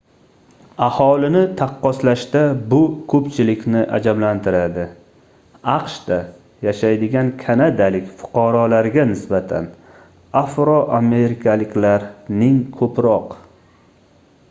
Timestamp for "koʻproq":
12.81-13.37